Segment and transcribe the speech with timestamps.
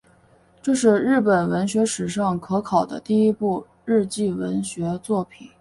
[0.63, 5.47] 这是日本文学史上可考的第一部日记文学作品。